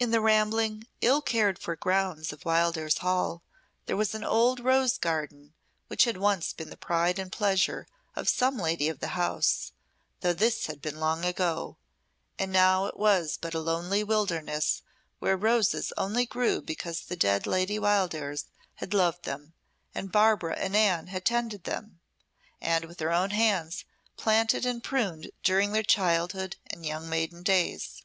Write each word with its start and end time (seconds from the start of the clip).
In 0.00 0.10
the 0.10 0.20
rambling, 0.20 0.88
ill 1.00 1.22
cared 1.22 1.56
for 1.56 1.76
grounds 1.76 2.32
of 2.32 2.44
Wildairs 2.44 2.98
Hall 2.98 3.44
there 3.86 3.96
was 3.96 4.16
an 4.16 4.24
old 4.24 4.58
rose 4.58 4.98
garden, 4.98 5.54
which 5.86 6.02
had 6.06 6.16
once 6.16 6.52
been 6.52 6.70
the 6.70 6.76
pride 6.76 7.20
and 7.20 7.30
pleasure 7.30 7.86
of 8.16 8.28
some 8.28 8.58
lady 8.58 8.88
of 8.88 8.98
the 8.98 9.14
house, 9.14 9.70
though 10.22 10.32
this 10.32 10.66
had 10.66 10.82
been 10.82 10.98
long 10.98 11.24
ago; 11.24 11.76
and 12.36 12.50
now 12.50 12.86
it 12.86 12.96
was 12.96 13.36
but 13.40 13.54
a 13.54 13.60
lonely 13.60 14.02
wilderness 14.02 14.82
where 15.20 15.36
roses 15.36 15.92
only 15.96 16.26
grew 16.26 16.60
because 16.60 17.02
the 17.02 17.14
dead 17.14 17.46
Lady 17.46 17.78
Wildairs 17.78 18.46
had 18.74 18.92
loved 18.92 19.22
them, 19.24 19.52
and 19.94 20.10
Barbara 20.10 20.56
and 20.56 20.74
Anne 20.74 21.06
had 21.06 21.24
tended 21.24 21.62
them, 21.62 22.00
and 22.60 22.86
with 22.86 22.98
their 22.98 23.12
own 23.12 23.30
hands 23.30 23.84
planted 24.16 24.66
and 24.66 24.82
pruned 24.82 25.30
during 25.44 25.70
their 25.70 25.84
childhood 25.84 26.56
and 26.70 26.84
young 26.84 27.08
maiden 27.08 27.44
days. 27.44 28.02